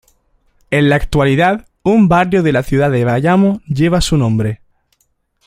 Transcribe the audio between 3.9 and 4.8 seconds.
su nombre.